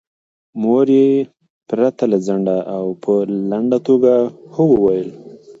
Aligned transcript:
مور 0.61 0.85
یې 0.97 1.09
پرته 1.69 2.03
له 2.11 2.17
ځنډه 2.25 2.57
او 2.75 2.85
په 3.03 3.13
لنډه 3.49 3.77
توګه 3.87 4.13
هو 4.53 4.63
وویل. 4.73 5.09